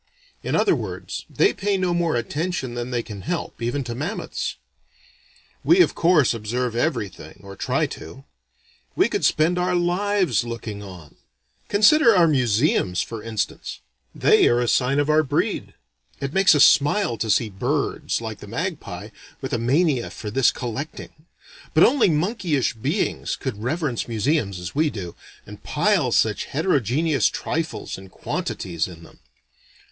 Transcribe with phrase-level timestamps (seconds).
[0.41, 4.55] In other words, they pay no more attention than they can help, even to mammoths.
[5.63, 8.23] We of course observe everything, or try to.
[8.95, 11.17] We could spend our lives looking on.
[11.67, 13.81] Consider our museums for instance:
[14.15, 15.75] they are a sign of our breed.
[16.19, 19.09] It makes us smile to see birds, like the magpie,
[19.39, 21.11] with a mania for this collecting
[21.75, 25.13] but only monkeyish beings could reverence museums as we do,
[25.45, 29.19] and pile such heterogeneous trifles and quantities in them.